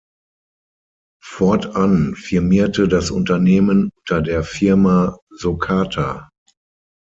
Fortan 1.23 2.15
firmierte 2.15 2.87
das 2.87 3.11
Unternehmen 3.11 3.91
unter 3.99 4.23
der 4.23 4.43
Firma 4.43 5.19
Socata. 5.29 6.27